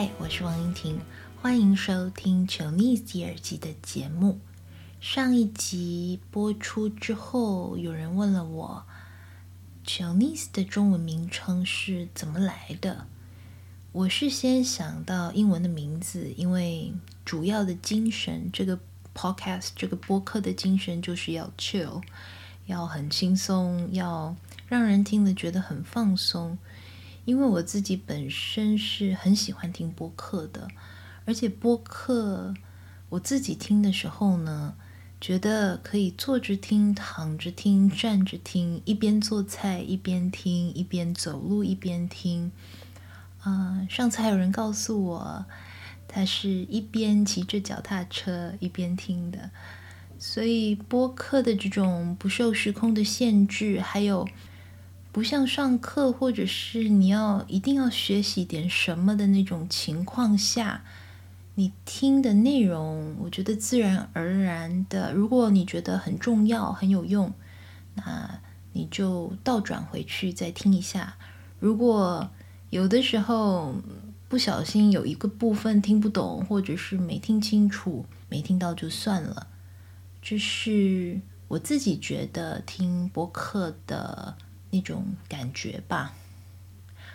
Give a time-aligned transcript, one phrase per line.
[0.00, 1.00] 嗨，我是王英婷，
[1.42, 4.38] 欢迎收听《穷妮斯耳机》的节目。
[5.00, 8.84] 上一集播出之后，有人问了我，
[9.90, 13.08] 《，Chinese》的中文名称是怎么来的？
[13.90, 18.78] 我是先想到英文的名字，因为主要的精神，这个
[19.12, 22.00] podcast 这个播客的精神就是要 chill，
[22.66, 24.36] 要很轻松，要
[24.68, 26.56] 让人听了觉得很放松。
[27.28, 30.66] 因为我自己本身是很喜欢听播客的，
[31.26, 32.54] 而且播客
[33.10, 34.74] 我自己听的时候呢，
[35.20, 42.50] 觉得可以坐着听、躺着听、站着听，一边做菜一边听，一边走路一边听。
[43.40, 45.44] 啊、呃，上次还有人告诉我，
[46.08, 49.50] 他是一边骑着脚踏车一边听的，
[50.18, 54.26] 所以播客的这种不受时空的限制，还有。
[55.10, 60.84] 不像上课，或者是你要一定要学习点什么的那种情况下，
[61.54, 67.32] 你听的内容，我觉得自然而然的，如果你觉得很重要、很有用，
[67.94, 68.38] 那
[68.74, 71.16] 你就倒转回去再听一下。
[71.58, 72.30] 如果
[72.70, 73.74] 有的时候
[74.28, 79.48] 不小心有一个部分听不懂，或者是没听清楚、没听到就算了。
[80.20, 84.36] 这是我自己觉得听播客的。
[84.70, 86.14] 那种感觉吧。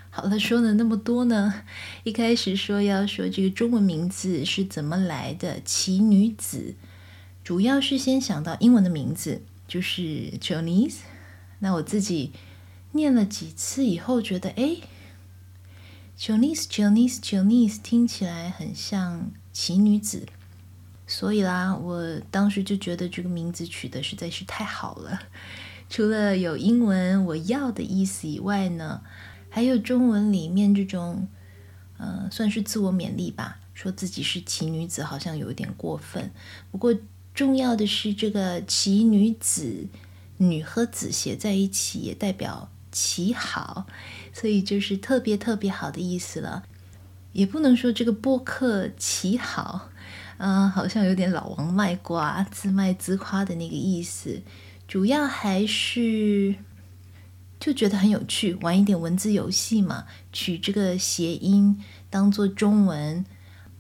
[0.10, 1.64] 好了，说了那么多呢，
[2.04, 6.76] 一开始说要说这个中文名字是怎么来的，奇女子，
[7.44, 10.98] 主要是先想到英文的名字，就是 Chonice。
[11.60, 12.32] 那我自己
[12.92, 14.78] 念了几次以后，觉得哎
[16.20, 20.28] ，Chonice，Chonice，Chonice 听起来很像奇女子，
[21.08, 25.24] 所以啦，我当时就觉得这个名字取得实在是太好了。
[25.94, 29.04] 除了有英文我要的意思以外呢，
[29.48, 31.28] 还有中文里面这种，
[32.00, 36.32] 呃，算是自我勉励吧，说自己是奇女子好像有点过分。
[36.72, 36.96] 不过
[37.36, 39.86] 重要的是这个奇女子，
[40.38, 43.86] 女和子写在一起也代表奇好，
[44.34, 46.64] 所以就是特别特别好的意思了。
[47.34, 49.90] 也不能说这个播客奇好，
[50.40, 54.42] 啊、好像有点老王卖瓜、自卖自夸的那个意思。
[54.94, 56.54] 主要还是
[57.60, 63.26] 就觉得很有趣，玩一点文字游戏嘛，取这个谐音当做中文，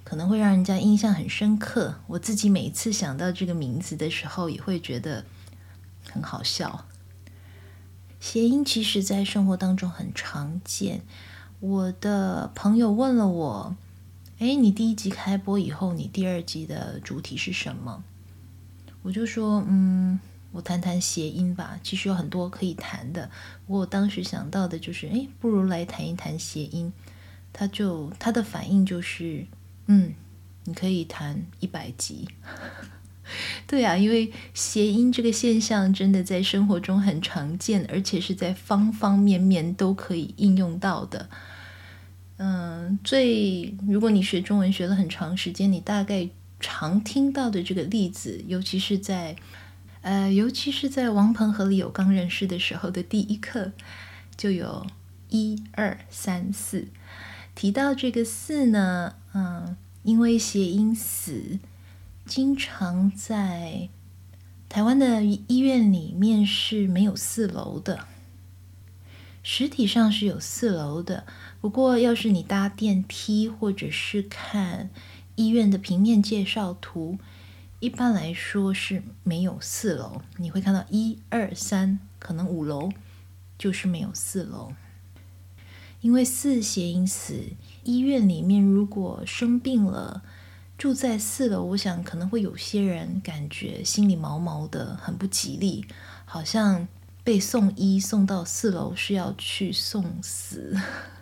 [0.03, 1.99] 可能会让人家印象很深刻。
[2.07, 5.23] 我自己每次想到这个名字的时候，也会觉得
[6.09, 6.87] 很好笑。
[8.19, 11.03] 谐音其实在生活当中很常见。
[11.59, 13.75] 我的朋友问了我
[14.41, 18.03] ：“哎，你第一集开播以后，你第二集的主题是什么？”
[19.03, 20.19] 我就说：“嗯。”
[20.53, 23.29] 我谈谈谐音吧，其实有很多可以谈的。
[23.65, 26.93] 不过我当时想到的就是，哎，不如来谈一谈谐音。
[27.51, 29.47] 他就他的反应就是，
[29.87, 30.13] 嗯，
[30.65, 32.27] 你可以谈一百集。
[33.65, 41.29] 对啊，因为谐音这个现象真的在生活中很常见，而且是在方方面面都可以应用到的。
[42.37, 49.35] 嗯，最如果你学中文学了很长时间，你大概常听到的这个例子，尤其是在。
[50.03, 53.71] 呃，尤其是在王鹏和李友刚认识的时候的第一课，
[54.35, 54.85] 就有
[55.29, 56.89] 一二三四
[57.55, 61.57] 提到这个四呢，嗯，因为谐音死，
[62.25, 63.87] 经常在
[64.67, 68.05] 台湾的医院里面是没有四楼的，
[69.41, 71.25] 实体上是有四楼的，
[71.61, 74.89] 不过要是你搭电梯或者是看
[75.35, 77.17] 医院的平面介绍图。
[77.83, 82.89] 一般来说是没有四楼，你会看到一二三，可能五楼
[83.57, 84.71] 就是没有四楼。
[85.99, 87.43] 因为四谐音死，
[87.83, 90.23] 医院里面如果生病了，
[90.77, 95.85] 住在四楼，我想可能会有些人感觉心里毛毛的，很不吉利，
[96.23, 96.87] 好像
[97.21, 100.73] 被送医送到四楼是要去送死。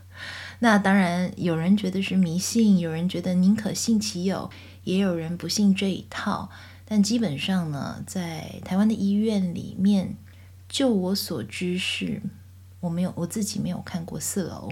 [0.60, 4.52] 那当然，有人觉得是迷信，有人觉得宁可信其有。
[4.84, 6.50] 也有人不信这一套，
[6.86, 10.16] 但基本上呢，在台湾的医院里面，
[10.68, 12.22] 就我所知是，
[12.80, 14.72] 我没有我自己没有看过四楼。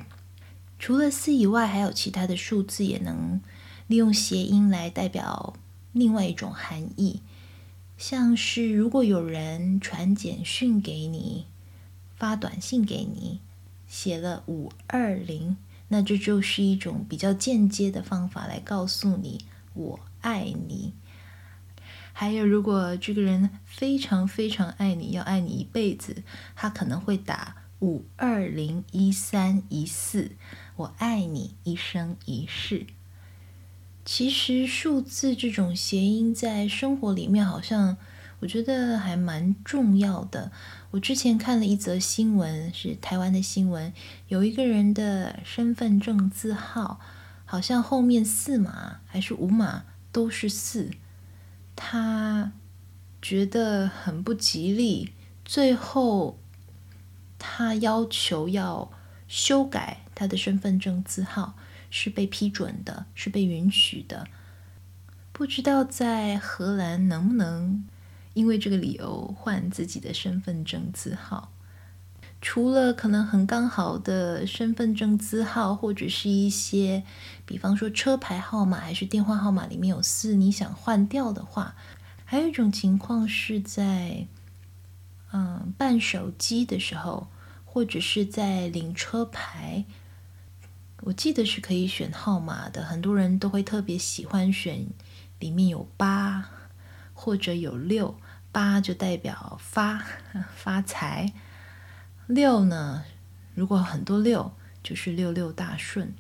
[0.80, 3.42] 除了四以外，还有其他的数字也能
[3.88, 5.54] 利用谐音来代表
[5.92, 7.22] 另外一种含义，
[7.98, 11.46] 像是如果有人传简讯给你，
[12.16, 13.40] 发短信给你，
[13.88, 15.58] 写了五二零，
[15.90, 19.46] 那这就是一种比较间接的方法来告诉你。
[19.74, 20.94] 我爱你。
[22.14, 26.24] 还有，如果这个人非常非常爱你，要爱你一辈子，
[26.56, 30.32] 他可能会打五二零一三一四，
[30.76, 32.88] 我爱你一生一世。
[34.04, 37.96] 其实数字这种谐音在生活里面好像
[38.40, 40.52] 我觉得还蛮重要的。
[40.92, 43.94] 我之前看了一则新闻，是台湾的新闻，
[44.28, 47.00] 有一个人的身份证字号
[47.50, 50.92] 好像后面四码还是五码都是四，
[51.76, 52.52] 他
[53.20, 55.14] 觉得很不吉利，
[55.44, 56.38] 最后
[57.40, 58.92] 他要求要
[59.28, 61.56] 修改他的身份证字号。
[61.92, 64.28] 是被批准的，是被允许的。
[65.32, 67.84] 不知道在荷兰能不能
[68.36, 71.52] 因为这个理由换自己的身份证字号？
[72.42, 77.04] 除了可能很刚好的身份证字号，或者是一些，
[77.46, 81.76] 比方说车牌号码还是电话号码里面有四，你想换掉的话，
[82.24, 84.26] 还有一种情况是在
[85.34, 87.28] 嗯办手机的时候，
[87.66, 89.86] 或者是在领车牌。
[91.04, 94.88] 我记得是可以选号码的，很多人都会特别喜欢选
[95.40, 96.50] 里面有八
[97.14, 98.18] 或者有六，
[98.52, 100.06] 八就代表发
[100.56, 101.34] 发财，
[102.30, 103.06] 六呢，
[103.56, 104.52] 如果很多六
[104.84, 106.14] 就是六六大顺，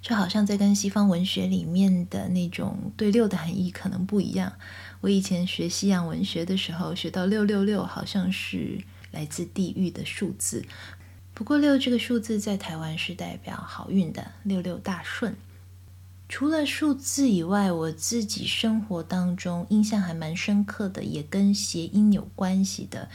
[0.00, 4.52] 就好像在跟西方文学里面的那种对六的含义可能不一样。
[5.00, 8.78] 我以前学西洋文学的时候，学到六六六好像是
[9.10, 10.64] 来自地狱的数字。
[11.34, 15.34] 不过六这个数字在台湾是代表好运的，六六大顺。
[16.28, 23.08] 除了数字以外，我自己生活当中印象还蛮深刻的，也跟谐音有关系的，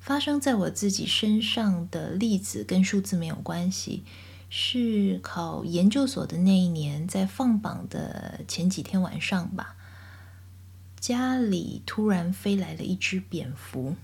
[0.00, 4.02] 发生在我自己身上的例子跟数字没有关系。
[4.48, 9.76] 是考研究所的那一年，在放榜的前几天晚上吧，
[10.98, 13.94] 家里突然飞来了一只蝙蝠。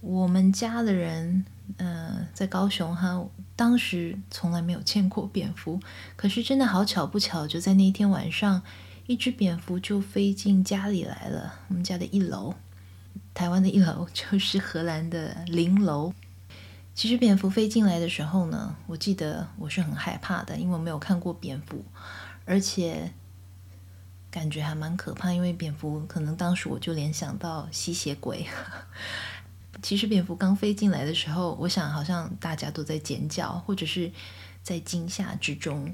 [0.00, 1.44] 我们家的人。
[1.78, 3.26] 嗯、呃，在高雄哈，
[3.56, 5.80] 当时从来没有见过蝙蝠，
[6.14, 8.60] 可是真的好巧不巧，就在那一天晚上，
[9.06, 11.60] 一只蝙蝠就飞进家里来了。
[11.68, 12.54] 我们家的一楼，
[13.32, 16.12] 台湾的一楼 就是荷兰的零楼。
[16.94, 21.84] 其实蝙蝠飞进来的时候呢，我记得我是很害怕的，因为我没有看过蝙蝠，
[22.44, 23.12] 而且
[24.30, 28.46] 感觉还蛮可怕，因为蝙蝠可能当时我就联想到吸血鬼。
[29.82, 34.12] 其实蝙蝠刚飞进来的时候，我想好像大家都在尖叫，或者是
[34.62, 35.92] 在惊吓之中。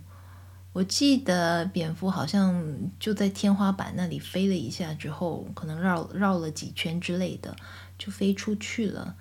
[0.72, 2.64] 我记得蝙蝠好像
[3.00, 7.56] 就在天花板那里飞了一下之后，可能绕绕了几圈之类的，
[7.98, 9.16] 就飞出去了。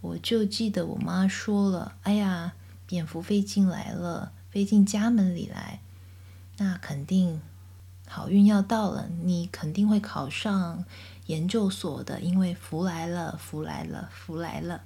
[0.00, 2.54] 我就记得我妈说了：“哎呀，
[2.86, 5.80] 蝙蝠飞进来了，飞进家门里来，
[6.58, 7.42] 那肯定
[8.08, 10.84] 好运要到了，你肯定会考上。”
[11.26, 14.80] 研究所的，因为福来了，福来了，福来了。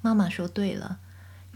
[0.00, 0.98] 妈妈说对了，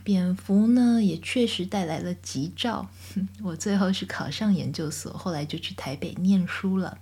[0.02, 2.88] 蝙蝠呢也确实带来了吉兆。
[3.42, 6.98] 我最后是考上研究所，后来就去台北念书了。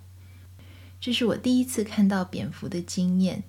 [1.01, 3.43] 这是我第一次看到蝙蝠的经验。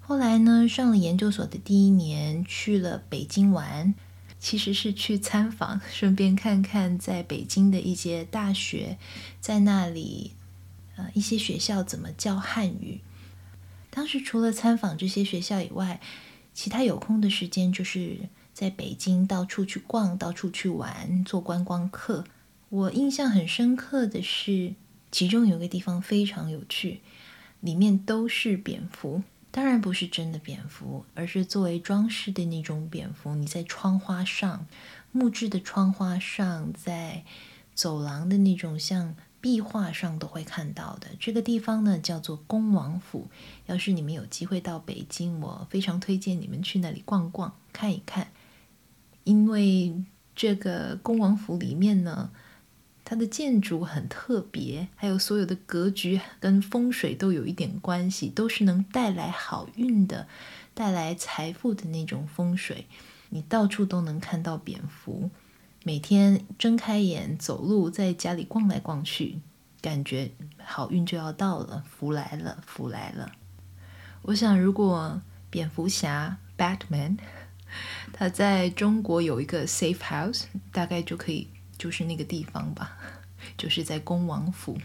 [0.00, 3.94] 后来呢，上了研究所的第一年，去了北京玩，
[4.38, 8.98] 其实是去参访，顺便看看在北京的一些大学，
[9.40, 10.32] 在那里。
[10.98, 13.02] 呃，一些学校怎么教汉语？
[13.90, 16.00] 当时除了参访这些学校以外，
[16.54, 22.24] 其他有空的时间就是在北京到处去逛，到处去玩，做观光客。
[22.70, 24.72] 我印象很深刻的是，
[25.12, 27.02] 其中有个地方非常有趣，
[27.60, 33.34] 里面都是蝙蝠，当然不是真的蝙蝠，而是作为装饰的那种蝙蝠。
[33.34, 34.66] 你在窗花上，
[35.12, 37.24] 木质的窗花上，在
[37.74, 39.14] 走廊的那种像。
[39.38, 43.28] 壁画上都会看到的这个地方呢，叫做恭王府。
[43.66, 48.26] 要是你们有机会到北京，我非常推荐你们去那里逛逛、看一看。
[49.26, 49.92] 因为
[50.36, 52.30] 这个恭王府里面呢，
[53.04, 60.28] 它的建筑很特别，还有所有的格局跟风水都有一点关系，都是能带来好运的、
[60.74, 62.86] 带来财富的那种风水。
[63.30, 65.28] 你到处都能看到蝙蝠。
[65.82, 69.40] 每天睁开眼走路，在家里逛来逛去，
[69.80, 70.30] 感觉
[70.62, 73.32] 好运就要到了，福来了，福来了。
[74.22, 77.18] 我想，如果蝙蝠侠 Batman
[78.12, 82.96] 他在中国有一个 safe house，大概就可以就是那个地方吧，
[83.58, 84.78] 就是在恭王府。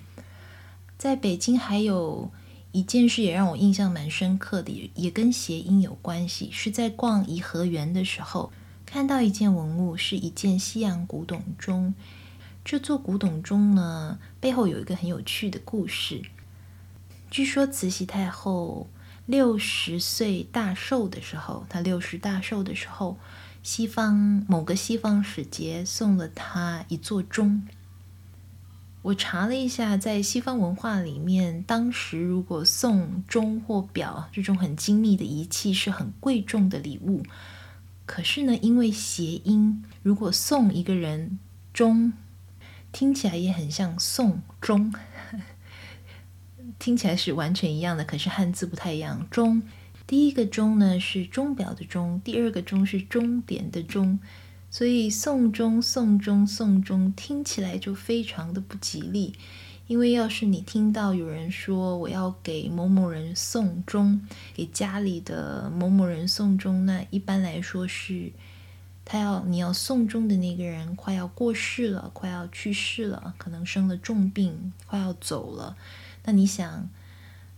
[0.98, 2.32] 在北京还有
[2.72, 8.52] 一件事也让我印象蛮深刻的，也跟谐音有关系，是在逛颐和园的时候。
[8.86, 11.94] 看到一件文物，是一件西洋古董钟。
[12.64, 16.22] 这座古董钟呢，背后有一个很有趣的故事。
[17.30, 18.90] 据说慈禧太后
[19.26, 23.18] 六十岁大寿的时候，他六十大寿的时候，
[23.64, 27.66] 西方某个西方使节送了他一座钟。
[29.04, 37.24] 我查了一下，在西方文化里面，当时如果送钟或表这种很精密的仪器是很贵重的礼物。
[38.06, 41.40] 可是呢，因为谐音，如果送一个人
[41.74, 42.14] 钟，
[42.92, 44.94] 听起来也很像送钟，
[46.82, 49.28] 听起来是完全一样的，可是汉字不太一样。
[49.30, 49.62] 钟，
[50.08, 54.18] 第一个钟呢是钟表的钟，第二个钟是终点的钟。
[54.72, 59.36] 所以送钟、送钟、送钟听起来就非常的不吉利，
[59.86, 64.20] 因为要是你听到有人说我要给某某人送钟，
[64.56, 68.32] 给家里的某某人送钟，那一般来说是
[69.06, 75.78] 他要你要送钟的那个人快要过世了，快要去世了，可能生了重病，快要走了。
[76.24, 76.90] 那你想，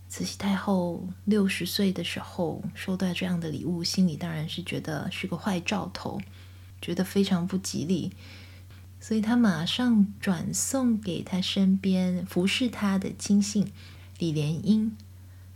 [0.08, 6.20] 慈禧太后六十岁的时候收到这样的礼物，心里当然是觉得是个坏兆头。
[6.80, 8.12] 觉得非常不吉利，
[9.00, 13.72] 所以他马上转送给他身边服侍他的亲信
[14.18, 14.94] 李莲英。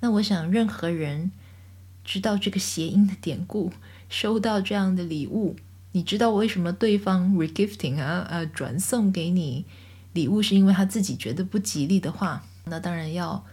[0.01, 1.31] 那我想，任何人
[2.03, 3.71] 知道这个谐音的典故，
[4.09, 5.57] 收到这样的礼物，
[5.93, 9.67] 你知道为什么对方 regifting 啊，呃，转送给你
[10.15, 13.45] 礼物，是因为他自己觉得不吉利的话，那当然要。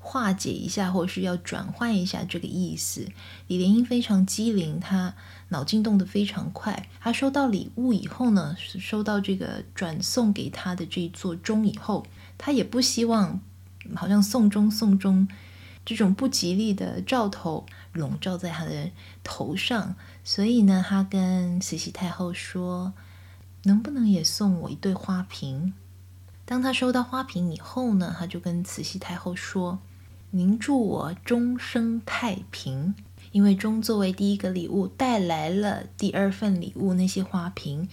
[0.00, 3.08] 化解一下，或是要转换一下这个意思。
[3.48, 5.14] 李莲英非常机灵，她
[5.48, 6.88] 脑筋动得非常快。
[7.00, 12.06] 她收到礼物以后呢，收到这个转送给她的这座钟以后，
[12.38, 13.40] 她也不希望
[13.96, 15.28] 好像送钟送钟
[15.84, 18.90] 这种不吉利的兆头笼罩在她的
[19.24, 22.94] 头上，所以呢，她跟慈禧太后说
[23.64, 25.74] ：“能不能也送我一对花瓶？”
[26.48, 29.80] 当她收到花瓶以后呢，她就跟慈禧太后说。
[30.30, 32.94] 您祝我终生太平，
[33.32, 37.88] 因为钟作为第一个礼物带来了第二份礼物，那些花瓶。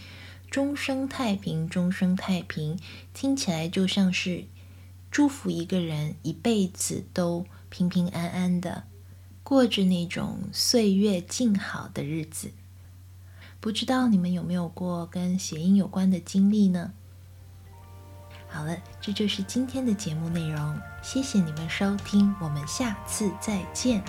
[0.50, 2.78] 终生太平，终生太平，
[3.14, 4.46] 听起来就像是
[5.12, 8.84] 祝福一个人一辈子都平平安安的
[9.44, 12.52] 过着那种岁月静好的日子。
[13.62, 16.92] 不知道你们有没有过跟谐音有关的经历呢？
[18.48, 20.80] 好了，这就是今天的节目内容。
[21.02, 24.04] 谢谢你们收听，我们下次再见。